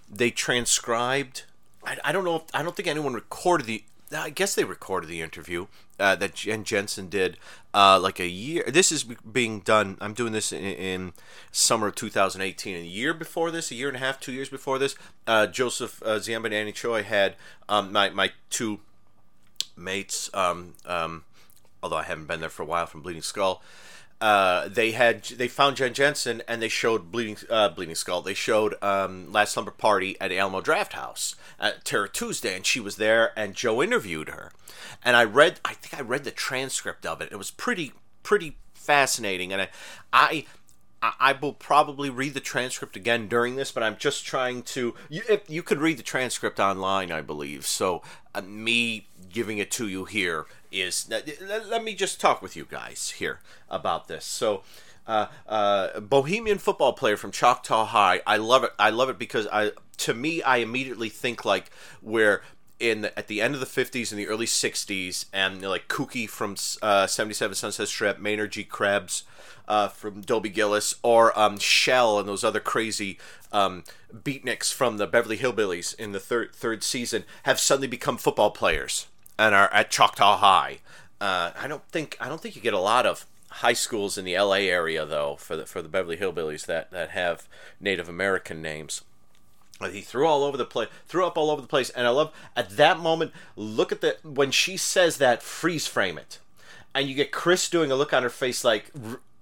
they 0.10 0.32
transcribed. 0.32 1.44
I, 1.84 1.98
I 2.04 2.12
don't 2.12 2.24
know. 2.24 2.38
If, 2.38 2.44
I 2.54 2.64
don't 2.64 2.76
think 2.76 2.88
anyone 2.88 3.14
recorded 3.14 3.68
the. 3.68 3.84
I 4.14 4.30
guess 4.30 4.56
they 4.56 4.64
recorded 4.64 5.10
the 5.10 5.22
interview 5.22 5.68
uh, 6.00 6.16
that 6.16 6.36
Jen 6.36 6.64
Jensen 6.64 7.10
did 7.10 7.38
uh, 7.74 8.00
like 8.00 8.20
a 8.20 8.28
year. 8.28 8.64
This 8.68 8.92
is 8.92 9.04
being 9.04 9.60
done. 9.60 9.98
I'm 10.02 10.14
doing 10.14 10.34
this 10.34 10.52
in, 10.52 10.64
in 10.64 11.14
summer 11.52 11.88
of 11.88 11.96
2018. 11.96 12.76
And 12.76 12.86
a 12.86 12.88
year 12.88 13.14
before 13.14 13.52
this, 13.52 13.72
a 13.72 13.76
year 13.76 13.88
and 13.88 13.98
a 13.98 14.00
half, 14.00 14.20
two 14.20 14.32
years 14.32 14.50
before 14.50 14.80
this, 14.80 14.96
uh, 15.28 15.48
Joseph 15.48 16.02
uh, 16.04 16.20
Ziemba 16.20 16.46
and 16.46 16.54
Annie 16.54 16.72
Choi 16.72 17.04
had 17.04 17.36
um, 17.70 17.92
my 17.92 18.10
my 18.10 18.32
two 18.50 18.80
mates. 19.76 20.30
Um, 20.34 20.74
um, 20.86 21.24
although 21.84 21.98
I 21.98 22.04
haven't 22.04 22.26
been 22.28 22.40
there 22.40 22.50
for 22.50 22.64
a 22.64 22.68
while 22.68 22.86
from 22.86 23.02
Bleeding 23.02 23.22
Skull. 23.22 23.62
Uh, 24.22 24.68
they 24.68 24.92
had 24.92 25.24
they 25.24 25.48
found 25.48 25.78
Jen 25.78 25.96
Jensen 25.96 26.44
and 26.48 26.62
they 26.62 26.70
showed 26.70 27.12
Bleeding 27.12 27.38
uh, 27.50 27.70
Bleeding 27.70 27.96
Skull. 27.96 28.22
They 28.22 28.36
showed 28.36 28.76
um, 28.84 29.32
Last 29.32 29.54
Slumber 29.54 29.72
Party 29.72 30.16
at 30.22 30.32
Alamo 30.32 30.62
Drafthouse 30.62 31.34
at 31.60 31.84
Terror 31.84 32.08
Tuesday, 32.08 32.56
and 32.56 32.64
she 32.64 32.80
was 32.80 32.98
there, 32.98 33.32
and 33.36 33.56
Joe 33.56 33.82
interviewed 33.82 34.30
her, 34.30 34.52
and 35.04 35.16
I 35.16 35.24
read 35.24 35.60
I 35.66 35.74
think 35.74 36.00
I 36.00 36.04
read 36.04 36.24
the 36.24 36.32
transcript 36.32 37.04
of 37.04 37.20
it. 37.20 37.30
It 37.32 37.38
was 37.38 37.50
pretty 37.50 37.94
pretty 38.22 38.58
fascinating, 38.76 39.52
and 39.52 39.64
I 39.64 39.70
I. 40.14 40.46
I 41.02 41.34
will 41.34 41.54
probably 41.54 42.12
read 42.12 42.36
the 42.36 42.40
transcript 42.40 42.96
again 42.96 43.28
during 43.28 43.56
this, 43.56 43.72
but 43.72 43.82
I'm 43.82 43.98
just 43.98 44.24
trying 44.26 44.62
to. 44.64 44.94
You, 45.10 45.24
if, 45.28 45.50
you 45.50 45.64
could 45.64 45.80
read 45.80 45.98
the 45.98 46.04
transcript 46.04 46.60
online, 46.60 47.12
I 47.12 47.22
believe. 47.22 47.66
So, 47.66 48.04
uh, 48.36 48.42
me 48.42 49.08
giving 49.32 49.58
it 49.58 49.72
to 49.72 49.88
you 49.88 50.06
here 50.06 50.46
is. 50.72 51.10
Let, 51.10 51.28
let 51.68 51.84
me 51.84 51.96
just 51.96 52.22
talk 52.22 52.42
with 52.42 52.56
you 52.56 52.68
guys 52.70 53.16
here 53.18 53.40
about 53.68 54.08
this. 54.08 54.26
So, 54.26 54.62
uh, 55.08 55.28
uh, 55.48 56.00
Bohemian 56.00 56.60
football 56.60 56.94
player 56.94 57.18
from 57.18 57.32
Choctaw 57.32 57.86
High. 57.86 58.22
I 58.28 58.38
love 58.38 58.64
it. 58.64 58.72
I 58.78 58.92
love 58.92 59.10
it 59.10 59.18
because 59.18 59.48
I, 59.52 59.72
to 59.98 60.14
me, 60.14 60.44
I 60.44 60.58
immediately 60.58 61.10
think 61.10 61.44
like 61.46 61.72
where 62.02 62.44
in 62.82 63.02
the, 63.02 63.18
at 63.18 63.28
the 63.28 63.42
end 63.42 63.54
of 63.54 63.60
the 63.60 63.66
50s 63.66 64.12
and 64.12 64.20
the 64.20 64.28
early 64.28 64.48
60s 64.48 65.26
and 65.32 65.62
like 65.62 65.88
Kookie 65.88 66.28
from 66.28 66.56
uh, 66.82 67.08
77 67.08 67.56
Sunset 67.56 67.88
Strip, 67.88 68.20
Maynard 68.20 68.52
G. 68.52 68.64
Krebs 68.64 69.24
uh, 69.68 69.88
from 69.88 70.22
Dobie 70.22 70.50
Gillis, 70.50 70.96
or 71.04 71.38
um, 71.40 71.58
Shell 71.60 72.20
and 72.20 72.28
those 72.28 72.44
other 72.44 72.60
crazy 72.60 73.20
um, 73.52 73.84
beatniks 74.14 74.74
from 74.74 74.98
the 74.98 75.08
Beverly 75.08 75.38
Hillbillies 75.38 75.96
in 75.96 76.12
the 76.12 76.20
third 76.20 76.54
third 76.54 76.84
season 76.84 77.24
have 77.44 77.60
suddenly 77.60 77.88
become 77.88 78.18
football 78.18 78.52
players 78.52 79.08
and 79.38 79.54
are 79.54 79.72
at 79.72 79.92
Choctaw 79.92 80.38
High. 80.38 80.80
Uh, 81.20 81.52
I 81.56 81.68
don't 81.68 81.88
think 81.90 82.18
I 82.20 82.28
don't 82.28 82.42
think 82.42 82.56
you 82.56 82.62
get 82.62 82.74
a 82.74 82.80
lot 82.80 83.06
of 83.06 83.26
high 83.50 83.74
schools 83.74 84.18
in 84.18 84.26
the 84.26 84.36
L.A. 84.36 84.70
area 84.70 85.06
though 85.06 85.36
for 85.36 85.56
the 85.56 85.66
for 85.66 85.82
the 85.82 85.90
Beverly 85.90 86.18
Hillbillies 86.18 86.66
that 86.66 86.92
that 86.92 87.12
have 87.12 87.48
Native 87.80 88.10
American 88.10 88.62
names. 88.62 89.04
He 89.90 90.02
threw 90.02 90.28
all 90.28 90.44
over 90.44 90.58
the 90.58 90.66
place, 90.66 90.90
threw 91.08 91.26
up 91.26 91.38
all 91.38 91.50
over 91.50 91.62
the 91.62 91.68
place, 91.68 91.90
and 91.90 92.06
I 92.06 92.10
love 92.10 92.32
at 92.56 92.72
that 92.78 93.00
moment. 93.00 93.32
Look 93.56 93.92
at 93.92 94.02
the 94.02 94.18
when 94.24 94.52
she 94.52 94.78
says 94.78 95.18
that, 95.18 95.42
freeze 95.42 95.88
frame 95.88 96.18
it, 96.18 96.40
and 96.94 97.08
you 97.08 97.16
get 97.16 97.32
Chris 97.32 97.70
doing 97.70 97.92
a 97.92 97.96
look 97.96 98.14
on 98.14 98.24
her 98.24 98.30
face 98.30 98.64
like, 98.64 98.92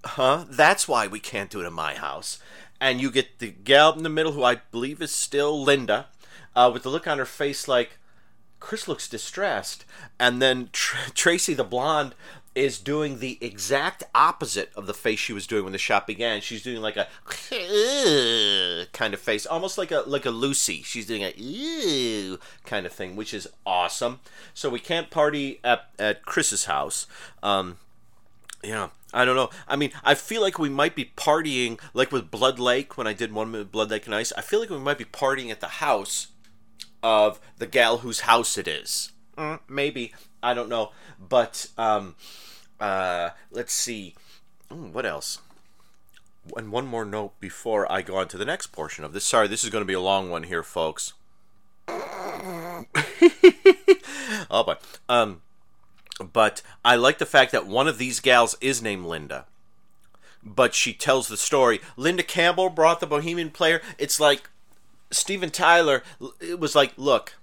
"Huh? 0.04 0.44
That's 0.48 0.88
why 0.88 1.06
we 1.06 1.20
can't 1.20 1.50
do 1.50 1.60
it 1.60 1.66
in 1.66 1.72
my 1.72 1.94
house." 1.94 2.38
And 2.80 3.00
you 3.00 3.10
get 3.10 3.40
the 3.40 3.50
gal 3.50 3.92
in 3.92 4.02
the 4.02 4.08
middle, 4.08 4.32
who 4.32 4.42
I 4.42 4.56
believe 4.70 5.02
is 5.02 5.12
still 5.12 5.62
Linda, 5.62 6.08
uh, 6.56 6.70
with 6.72 6.82
the 6.82 6.88
look 6.88 7.06
on 7.06 7.18
her 7.18 7.26
face 7.26 7.68
like, 7.68 7.98
Chris 8.60 8.86
looks 8.86 9.08
distressed, 9.08 9.84
and 10.18 10.40
then 10.40 10.68
Tr- 10.72 11.10
Tracy 11.14 11.54
the 11.54 11.64
blonde 11.64 12.14
is 12.54 12.78
doing 12.78 13.20
the 13.20 13.38
exact 13.40 14.02
opposite 14.14 14.70
of 14.74 14.86
the 14.86 14.94
face 14.94 15.18
she 15.18 15.32
was 15.32 15.46
doing 15.46 15.64
when 15.64 15.72
the 15.72 15.78
shot 15.78 16.06
began. 16.06 16.40
She's 16.40 16.62
doing 16.62 16.82
like 16.82 16.96
a 16.96 17.06
kind 18.92 19.14
of 19.14 19.20
face, 19.20 19.46
almost 19.46 19.78
like 19.78 19.90
a 19.90 20.00
like 20.06 20.26
a 20.26 20.30
Lucy. 20.30 20.82
She's 20.82 21.06
doing 21.06 21.22
a 21.22 22.38
kind 22.64 22.86
of 22.86 22.92
thing, 22.92 23.14
which 23.16 23.32
is 23.32 23.48
awesome. 23.64 24.20
So 24.52 24.68
we 24.68 24.80
can't 24.80 25.10
party 25.10 25.60
at 25.62 25.90
at 25.98 26.24
Chris's 26.24 26.64
house. 26.64 27.06
Um, 27.42 27.78
yeah, 28.64 28.88
I 29.14 29.24
don't 29.24 29.36
know. 29.36 29.50
I 29.68 29.76
mean, 29.76 29.92
I 30.04 30.14
feel 30.14 30.42
like 30.42 30.58
we 30.58 30.68
might 30.68 30.94
be 30.94 31.12
partying 31.16 31.80
like 31.94 32.10
with 32.10 32.30
Blood 32.30 32.58
Lake 32.58 32.98
when 32.98 33.06
I 33.06 33.12
did 33.12 33.32
one 33.32 33.52
with 33.52 33.70
Blood 33.70 33.90
Lake 33.90 34.06
and 34.06 34.14
Ice. 34.14 34.32
I 34.36 34.42
feel 34.42 34.60
like 34.60 34.70
we 34.70 34.78
might 34.78 34.98
be 34.98 35.04
partying 35.04 35.50
at 35.50 35.60
the 35.60 35.68
house 35.68 36.28
of 37.02 37.40
the 37.58 37.66
gal 37.66 37.98
whose 37.98 38.20
house 38.20 38.58
it 38.58 38.68
is. 38.68 39.12
Mm, 39.40 39.58
maybe 39.68 40.12
I 40.42 40.52
don't 40.52 40.68
know, 40.68 40.92
but 41.18 41.68
um, 41.78 42.14
uh, 42.78 43.30
let's 43.50 43.72
see. 43.72 44.14
Mm, 44.70 44.92
what 44.92 45.06
else? 45.06 45.38
And 46.56 46.70
one 46.70 46.86
more 46.86 47.06
note 47.06 47.40
before 47.40 47.90
I 47.90 48.02
go 48.02 48.16
on 48.16 48.28
to 48.28 48.36
the 48.36 48.44
next 48.44 48.66
portion 48.66 49.02
of 49.02 49.14
this. 49.14 49.24
Sorry, 49.24 49.48
this 49.48 49.64
is 49.64 49.70
going 49.70 49.80
to 49.80 49.86
be 49.86 49.94
a 49.94 50.00
long 50.00 50.28
one 50.28 50.42
here, 50.42 50.62
folks. 50.62 51.14
oh 51.88 52.84
boy. 54.50 54.74
Um, 55.08 55.40
but 56.32 56.60
I 56.84 56.96
like 56.96 57.16
the 57.16 57.24
fact 57.24 57.50
that 57.52 57.66
one 57.66 57.88
of 57.88 57.96
these 57.96 58.20
gals 58.20 58.58
is 58.60 58.82
named 58.82 59.06
Linda. 59.06 59.46
But 60.42 60.74
she 60.74 60.92
tells 60.92 61.28
the 61.28 61.38
story. 61.38 61.80
Linda 61.96 62.22
Campbell 62.22 62.68
brought 62.68 63.00
the 63.00 63.06
Bohemian 63.06 63.50
player. 63.50 63.80
It's 63.98 64.20
like 64.20 64.50
Stephen 65.10 65.50
Tyler, 65.50 66.02
it 66.40 66.60
was 66.60 66.74
like, 66.74 66.92
look, 66.96 67.34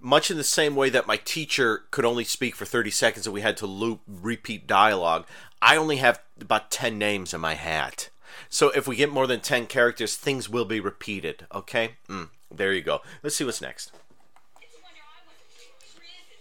much 0.00 0.30
in 0.30 0.36
the 0.36 0.44
same 0.44 0.74
way 0.74 0.90
that 0.90 1.06
my 1.06 1.16
teacher 1.16 1.84
could 1.90 2.04
only 2.04 2.24
speak 2.24 2.54
for 2.56 2.64
30 2.64 2.90
seconds 2.90 3.26
and 3.26 3.34
we 3.34 3.40
had 3.40 3.56
to 3.58 3.66
loop 3.66 4.00
repeat 4.06 4.66
dialogue, 4.66 5.26
I 5.60 5.76
only 5.76 5.96
have 5.96 6.20
about 6.40 6.70
10 6.70 6.98
names 6.98 7.32
in 7.32 7.40
my 7.40 7.54
hat. 7.54 8.10
So 8.48 8.70
if 8.70 8.88
we 8.88 8.96
get 8.96 9.10
more 9.10 9.26
than 9.26 9.40
10 9.40 9.66
characters, 9.66 10.16
things 10.16 10.48
will 10.48 10.64
be 10.64 10.80
repeated, 10.80 11.46
okay? 11.54 11.96
Mm, 12.08 12.30
there 12.50 12.72
you 12.72 12.82
go. 12.82 13.00
Let's 13.22 13.36
see 13.36 13.44
what's 13.44 13.60
next. 13.60 13.92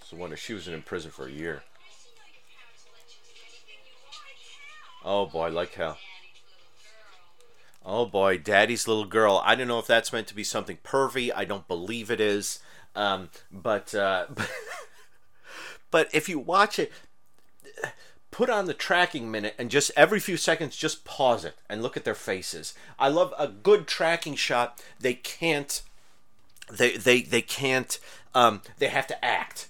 It's 0.02 0.12
a 0.12 0.16
wonder 0.16 0.36
she 0.36 0.54
was 0.54 0.68
in 0.68 0.82
prison 0.82 1.12
for 1.12 1.28
a 1.28 1.32
year. 1.32 1.64
Oh 5.04 5.26
boy, 5.26 5.50
like 5.50 5.74
hell. 5.74 5.98
Oh 7.84 8.06
boy, 8.06 8.38
Daddy's 8.38 8.88
little 8.88 9.06
girl. 9.06 9.42
I 9.44 9.56
don't 9.56 9.68
know 9.68 9.80
if 9.80 9.88
that's 9.88 10.14
meant 10.14 10.28
to 10.28 10.36
be 10.36 10.44
something 10.44 10.78
pervy. 10.84 11.32
I 11.36 11.46
don't 11.46 11.68
believe 11.68 12.12
it 12.12 12.20
is. 12.20 12.60
Um, 12.96 13.30
but 13.52 13.94
uh, 13.96 14.28
but 15.92 16.10
if 16.14 16.28
you 16.28 16.40
watch 16.40 16.80
it, 16.80 16.92
put 18.32 18.50
on 18.50 18.66
the 18.66 18.74
tracking 18.74 19.30
minute 19.30 19.56
and 19.58 19.70
just 19.70 19.92
every 19.96 20.20
few 20.20 20.38
seconds 20.38 20.76
just 20.76 21.06
pause 21.06 21.46
it 21.46 21.56
and 21.70 21.82
look 21.82 21.98
at 21.98 22.04
their 22.04 22.16
faces. 22.16 22.74
I 23.00 23.10
love 23.10 23.34
a 23.38 23.48
good 23.48 23.88
tracking 23.88 24.36
shot. 24.36 24.84
They 25.00 25.14
can't. 25.14 25.82
They 26.72 26.98
they 26.98 27.22
they 27.22 27.42
can't. 27.42 28.00
Um, 28.34 28.62
they 28.80 28.88
have 28.88 29.08
to 29.08 29.26
act 29.26 29.68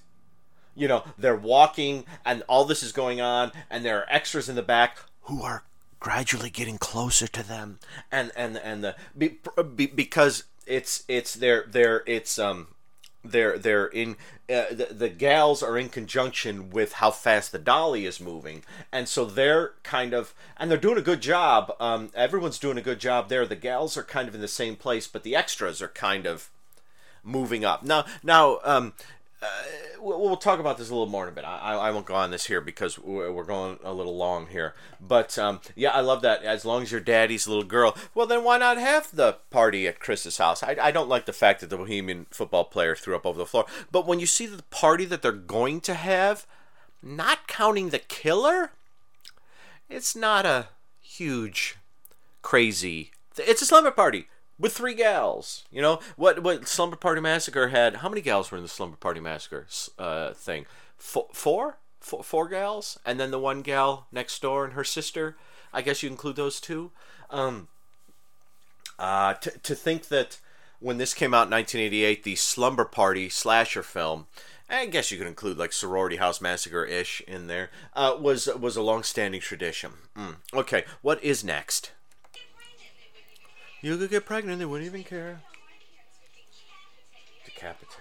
you 0.76 0.88
know 0.88 1.04
they're 1.18 1.36
walking 1.36 2.06
and 2.26 2.44
all 2.48 2.66
this 2.66 2.84
is 2.84 2.92
going 2.92 3.20
on 3.22 3.52
and 3.70 3.84
there 3.84 4.00
are 4.00 4.06
extras 4.10 4.48
in 4.48 4.56
the 4.56 4.62
back 4.62 5.00
who 5.24 5.44
are 5.44 5.64
gradually 6.00 6.50
getting 6.50 6.78
closer 6.78 7.28
to 7.28 7.44
them 7.44 7.80
and 8.12 8.32
and 8.36 8.58
and 8.58 8.84
the 8.84 8.96
be, 9.18 9.38
be, 9.76 9.86
because 9.86 10.46
it's 10.66 11.04
it's 11.08 11.34
they're 11.36 11.66
they're 11.68 12.04
it's 12.06 12.40
um 12.40 12.68
they're 13.24 13.58
they're 13.58 13.88
in 13.88 14.18
uh, 14.50 14.66
the, 14.72 14.88
the 14.92 15.10
gals 15.10 15.62
are 15.62 15.78
in 15.78 15.90
conjunction 15.90 16.70
with 16.70 16.94
how 16.94 17.12
fast 17.12 17.52
the 17.52 17.60
dolly 17.60 18.06
is 18.06 18.20
moving. 18.20 18.64
And 18.92 19.08
so 19.08 19.26
they're 19.26 19.74
kind 19.84 20.14
of 20.14 20.34
and 20.58 20.70
they're 20.70 20.78
doing 20.78 20.98
a 20.98 21.02
good 21.02 21.22
job 21.22 21.76
um 21.80 22.10
everyone's 22.16 22.60
doing 22.60 22.78
a 22.78 22.82
good 22.82 23.00
job 23.00 23.30
there. 23.30 23.46
The 23.46 23.56
gals 23.56 23.96
are 23.98 24.04
kind 24.04 24.28
of 24.28 24.36
in 24.36 24.42
the 24.42 24.48
same 24.48 24.76
place 24.76 25.08
but 25.08 25.24
the 25.24 25.36
extras 25.36 25.82
are 25.82 25.90
kind 25.90 26.26
of 26.26 26.50
moving 27.24 27.64
up. 27.64 27.84
Now 27.84 28.06
now 28.24 28.60
um 28.64 28.94
uh, 29.42 29.48
we'll, 30.00 30.38
talk 30.38 30.60
about 30.60 30.78
this 30.78 30.90
a 30.90 30.94
little 30.94 31.08
more 31.08 31.24
in 31.24 31.30
a 31.30 31.32
bit. 31.32 31.44
I, 31.44 31.74
I 31.74 31.92
won't 31.92 32.06
go 32.06 32.14
on 32.14 32.30
this 32.30 32.46
here 32.46 32.62
because 32.62 33.00
we're 33.00 33.32
we're 33.32 33.44
going 33.44 33.80
a 33.84 33.92
little 33.92 34.16
long 34.16 34.48
here. 34.48 34.76
But 35.00 35.38
um, 35.40 35.62
yeah, 35.76 35.90
I 35.90 36.02
love 36.02 36.22
that. 36.22 36.44
As 36.44 36.64
long 36.64 36.84
as 36.84 36.92
your 36.92 37.02
daddy's 37.02 37.48
little 37.48 37.64
girl, 37.64 37.98
well, 38.14 38.28
then 38.28 38.44
why 38.44 38.60
not 38.60 38.78
have 38.78 39.10
the 39.16 39.38
party 39.50 39.88
at 39.88 40.00
Chris's 40.00 40.38
house? 40.38 40.62
I, 40.62 40.78
I 40.80 40.92
don't 40.92 41.10
like 41.10 41.26
the 41.26 41.34
fact 41.34 41.62
that 41.62 41.72
the 41.72 41.78
Bohemian 41.78 42.28
football 42.30 42.66
player 42.66 42.96
threw 42.96 43.16
up 43.16 43.26
over 43.26 43.40
the 43.40 43.46
floor. 43.48 43.66
But 43.92 44.06
when 44.06 44.20
you 44.20 44.28
see 44.28 44.46
the 44.46 44.64
party 44.64 45.06
that 45.06 45.24
they're 45.24 45.32
going 45.32 45.82
to 45.82 45.96
have, 45.96 46.46
not 47.02 47.48
counting 47.48 47.90
the 47.90 48.00
killer, 48.00 48.72
it's 49.90 50.16
not 50.16 50.46
a 50.46 50.68
huge, 51.02 51.78
crazy. 52.44 53.12
It's 53.38 53.64
a 53.64 53.66
slumber 53.66 53.92
party 53.92 54.28
with 54.62 54.74
three 54.74 54.94
gals. 54.94 55.66
You 55.72 55.82
know 55.82 56.00
what? 56.16 56.44
What 56.44 56.68
Slumber 56.68 56.96
Party 56.96 57.20
Massacre 57.20 57.70
had? 57.70 57.98
How 57.98 58.10
many 58.10 58.22
gals 58.22 58.52
were 58.52 58.58
in 58.58 58.64
the 58.64 58.70
Slumber 58.70 58.96
Party 58.96 59.20
Massacre 59.20 59.66
uh, 59.98 60.34
thing? 60.34 60.66
Four, 60.98 61.78
gals, 62.50 63.00
and 63.04 63.20
then 63.20 63.32
the 63.32 63.40
one 63.40 63.64
gal 63.64 64.06
next 64.12 64.42
door 64.42 64.64
and 64.64 64.74
her 64.74 64.84
sister. 64.84 65.36
I 65.74 65.82
guess 65.82 66.04
you 66.04 66.10
include 66.10 66.36
those 66.36 66.62
two. 66.62 66.92
Um, 67.32 67.68
uh, 69.00 69.34
to 69.34 69.50
to 69.50 69.76
think 69.76 70.10
that 70.10 70.40
when 70.80 71.00
this 71.00 71.14
came 71.14 71.34
out 71.34 71.48
in 71.48 71.52
1988, 71.52 72.24
the 72.24 72.36
Slumber 72.36 72.86
Party 72.86 73.30
slasher 73.30 73.84
film. 73.84 74.28
I 74.70 74.86
guess 74.86 75.12
you 75.12 75.18
could 75.18 75.28
include 75.28 75.58
like 75.58 75.74
Sorority 75.74 76.16
House 76.16 76.40
Massacre 76.40 76.86
ish 76.86 77.22
in 77.28 77.48
there. 77.48 77.72
Uh, 77.94 78.16
was 78.18 78.48
was 78.48 78.78
a 78.78 78.82
long 78.82 79.04
standing 79.04 79.42
tradition. 79.42 79.92
Mm. 80.16 80.36
Okay, 80.54 80.86
what 81.02 81.22
is 81.22 81.44
next? 81.44 81.92
You 83.82 83.98
could 83.98 84.10
get 84.10 84.26
pregnant, 84.26 84.60
they 84.60 84.66
wouldn't 84.66 84.88
even 84.88 85.04
care. 85.04 85.42
Decapitate. 87.46 87.98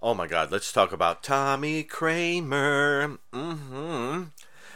Oh 0.00 0.14
my 0.14 0.28
god, 0.28 0.52
let's 0.52 0.72
talk 0.72 0.92
about 0.92 1.24
Tommy 1.24 1.82
Kramer. 1.82 3.18
Mm-hmm. 3.32 4.24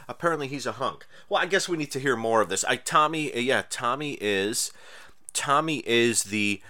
Apparently 0.07 0.47
he's 0.49 0.65
a 0.65 0.73
hunk. 0.73 1.05
Well, 1.29 1.41
I 1.41 1.45
guess 1.45 1.69
we 1.69 1.77
need 1.77 1.91
to 1.91 1.99
hear 1.99 2.17
more 2.17 2.41
of 2.41 2.49
this. 2.49 2.65
I 2.65 2.75
Tommy, 2.75 3.33
yeah, 3.39 3.63
Tommy 3.69 4.17
is 4.19 4.73
Tommy 5.33 5.81
is 5.85 6.25
the 6.25 6.61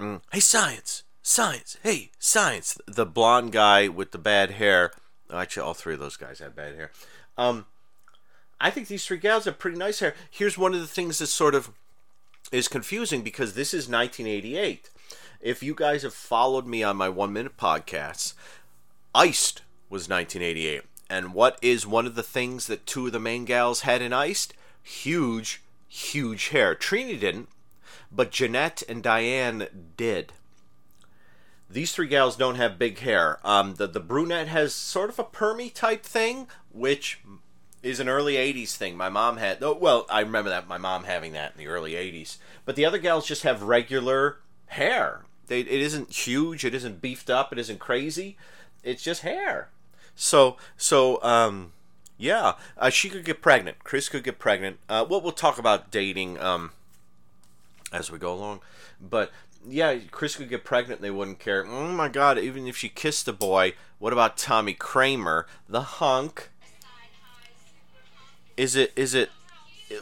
mm, 0.00 0.22
hey 0.32 0.40
science, 0.40 1.02
science, 1.22 1.76
hey 1.82 2.10
science. 2.18 2.78
The 2.86 3.04
blonde 3.04 3.52
guy 3.52 3.88
with 3.88 4.12
the 4.12 4.18
bad 4.18 4.52
hair. 4.52 4.92
Actually, 5.32 5.66
all 5.66 5.74
three 5.74 5.94
of 5.94 6.00
those 6.00 6.16
guys 6.16 6.38
had 6.38 6.56
bad 6.56 6.76
hair. 6.76 6.90
Um, 7.36 7.66
I 8.60 8.70
think 8.70 8.88
these 8.88 9.06
three 9.06 9.18
gals 9.18 9.44
have 9.44 9.58
pretty 9.58 9.78
nice 9.78 10.00
hair. 10.00 10.14
Here's 10.30 10.58
one 10.58 10.74
of 10.74 10.80
the 10.80 10.86
things 10.86 11.18
that 11.18 11.28
sort 11.28 11.54
of 11.54 11.70
is 12.50 12.68
confusing 12.68 13.22
because 13.22 13.54
this 13.54 13.72
is 13.72 13.88
1988. 13.88 14.90
If 15.40 15.62
you 15.62 15.74
guys 15.74 16.02
have 16.02 16.14
followed 16.14 16.66
me 16.66 16.82
on 16.82 16.96
my 16.96 17.08
one 17.08 17.32
minute 17.32 17.56
podcasts, 17.56 18.34
Iced 19.14 19.62
was 19.88 20.08
1988. 20.08 20.82
And 21.10 21.32
what 21.32 21.58
is 21.62 21.86
one 21.86 22.06
of 22.06 22.16
the 22.16 22.22
things 22.22 22.66
that 22.66 22.86
two 22.86 23.06
of 23.06 23.12
the 23.12 23.20
main 23.20 23.44
gals 23.44 23.82
had 23.82 24.02
in 24.02 24.12
Iced? 24.12 24.54
Huge, 24.82 25.62
huge 25.86 26.48
hair. 26.48 26.74
Trini 26.74 27.18
didn't, 27.18 27.48
but 28.10 28.30
Jeanette 28.30 28.82
and 28.88 29.02
Diane 29.02 29.68
did. 29.96 30.32
These 31.70 31.92
three 31.92 32.08
gals 32.08 32.36
don't 32.36 32.56
have 32.56 32.78
big 32.78 32.98
hair. 33.00 33.38
Um, 33.44 33.74
the 33.74 33.86
the 33.86 34.00
brunette 34.00 34.48
has 34.48 34.74
sort 34.74 35.10
of 35.10 35.18
a 35.18 35.24
permy 35.24 35.72
type 35.72 36.02
thing, 36.02 36.48
which 36.72 37.20
is 37.88 38.00
an 38.00 38.08
early 38.08 38.34
80s 38.34 38.76
thing. 38.76 38.96
My 38.96 39.08
mom 39.08 39.38
had, 39.38 39.62
oh, 39.62 39.74
well, 39.74 40.06
I 40.10 40.20
remember 40.20 40.50
that, 40.50 40.68
my 40.68 40.78
mom 40.78 41.04
having 41.04 41.32
that 41.32 41.52
in 41.52 41.58
the 41.58 41.68
early 41.68 41.92
80s. 41.92 42.36
But 42.64 42.76
the 42.76 42.84
other 42.84 42.98
gals 42.98 43.26
just 43.26 43.42
have 43.42 43.62
regular 43.62 44.38
hair. 44.66 45.24
They, 45.46 45.60
it 45.60 45.68
isn't 45.68 46.12
huge, 46.12 46.64
it 46.64 46.74
isn't 46.74 47.00
beefed 47.00 47.30
up, 47.30 47.52
it 47.52 47.58
isn't 47.58 47.78
crazy. 47.78 48.36
It's 48.82 49.02
just 49.02 49.22
hair. 49.22 49.68
So, 50.14 50.56
so, 50.76 51.22
um, 51.22 51.72
yeah, 52.18 52.54
uh, 52.76 52.90
she 52.90 53.08
could 53.08 53.24
get 53.24 53.40
pregnant. 53.40 53.84
Chris 53.84 54.08
could 54.08 54.24
get 54.24 54.38
pregnant. 54.38 54.78
Uh, 54.88 55.06
well, 55.08 55.20
we'll 55.20 55.32
talk 55.32 55.58
about 55.58 55.90
dating 55.90 56.38
um, 56.38 56.72
as 57.92 58.10
we 58.10 58.18
go 58.18 58.32
along. 58.34 58.60
But 59.00 59.30
yeah, 59.66 59.96
Chris 60.10 60.36
could 60.36 60.48
get 60.48 60.64
pregnant 60.64 61.00
they 61.00 61.10
wouldn't 61.10 61.38
care. 61.38 61.64
Oh 61.66 61.88
my 61.88 62.08
God! 62.08 62.38
Even 62.38 62.66
if 62.66 62.76
she 62.76 62.88
kissed 62.88 63.28
a 63.28 63.32
boy, 63.32 63.74
what 63.98 64.12
about 64.12 64.36
Tommy 64.36 64.74
Kramer, 64.74 65.46
the 65.68 65.82
hunk? 65.82 66.50
Is 68.58 68.74
it? 68.74 68.92
Is 68.96 69.14
it? 69.14 69.30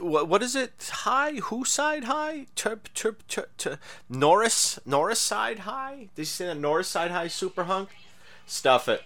What? 0.00 0.28
What 0.28 0.42
is 0.42 0.56
it? 0.56 0.72
High? 0.90 1.34
Who 1.34 1.66
side 1.66 2.04
high? 2.04 2.46
Terp, 2.56 2.86
terp, 2.94 3.16
terp, 3.28 3.48
terp, 3.58 3.78
Norris? 4.08 4.80
Norris 4.86 5.20
side 5.20 5.60
high? 5.60 6.08
Did 6.14 6.22
you 6.22 6.24
say 6.24 6.46
that 6.46 6.56
Norris 6.56 6.88
side 6.88 7.10
high 7.10 7.28
super 7.28 7.64
hunk? 7.64 7.90
Stuff 8.46 8.88
it. 8.88 9.02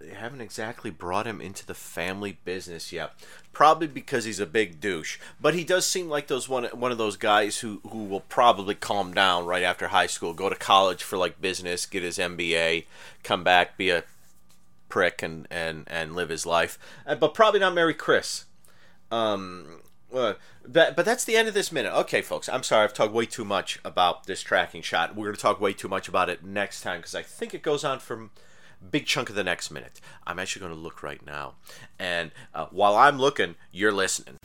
They 0.00 0.14
haven't 0.14 0.40
exactly 0.40 0.90
brought 0.90 1.26
him 1.26 1.40
into 1.40 1.66
the 1.66 1.74
family 1.74 2.38
business 2.44 2.92
yet. 2.92 3.14
Probably 3.52 3.88
because 3.88 4.24
he's 4.24 4.38
a 4.38 4.46
big 4.46 4.80
douche. 4.80 5.18
But 5.40 5.54
he 5.54 5.64
does 5.64 5.84
seem 5.84 6.08
like 6.08 6.28
those 6.28 6.48
one 6.48 6.66
one 6.66 6.92
of 6.92 6.98
those 6.98 7.16
guys 7.16 7.58
who, 7.58 7.80
who 7.90 8.04
will 8.04 8.20
probably 8.20 8.76
calm 8.76 9.12
down 9.12 9.44
right 9.44 9.64
after 9.64 9.88
high 9.88 10.06
school, 10.06 10.34
go 10.34 10.48
to 10.48 10.54
college 10.54 11.02
for 11.02 11.16
like 11.16 11.40
business, 11.40 11.84
get 11.84 12.04
his 12.04 12.18
MBA, 12.18 12.84
come 13.24 13.42
back, 13.42 13.76
be 13.76 13.90
a 13.90 14.04
prick 14.88 15.22
and, 15.22 15.46
and, 15.50 15.84
and 15.86 16.14
live 16.14 16.28
his 16.28 16.46
life. 16.46 16.78
Uh, 17.06 17.14
but 17.14 17.34
probably 17.34 17.60
not 17.60 17.74
marry 17.74 17.94
Chris. 17.94 18.44
Um, 19.10 19.82
uh, 20.12 20.34
but, 20.66 20.96
but 20.96 21.04
that's 21.04 21.24
the 21.24 21.36
end 21.36 21.48
of 21.48 21.54
this 21.54 21.72
minute. 21.72 21.92
Okay, 21.92 22.22
folks, 22.22 22.48
I'm 22.48 22.62
sorry 22.62 22.84
I've 22.84 22.94
talked 22.94 23.12
way 23.12 23.26
too 23.26 23.44
much 23.44 23.78
about 23.84 24.26
this 24.26 24.42
tracking 24.42 24.82
shot. 24.82 25.14
We're 25.14 25.26
going 25.26 25.36
to 25.36 25.40
talk 25.40 25.60
way 25.60 25.72
too 25.72 25.88
much 25.88 26.08
about 26.08 26.28
it 26.28 26.44
next 26.44 26.80
time 26.80 27.00
because 27.00 27.14
I 27.14 27.22
think 27.22 27.54
it 27.54 27.62
goes 27.62 27.84
on 27.84 27.98
for 27.98 28.30
big 28.90 29.06
chunk 29.06 29.28
of 29.28 29.34
the 29.34 29.44
next 29.44 29.70
minute. 29.70 30.00
I'm 30.26 30.38
actually 30.38 30.60
going 30.60 30.74
to 30.74 30.80
look 30.80 31.02
right 31.02 31.24
now. 31.24 31.54
And 31.98 32.30
uh, 32.54 32.66
while 32.70 32.96
I'm 32.96 33.18
looking, 33.18 33.56
you're 33.72 33.92
listening. 33.92 34.36